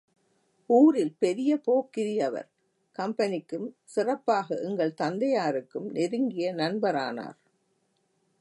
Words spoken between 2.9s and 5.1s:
கம்பெனிக்கும், சிறப்பாக எங்கள்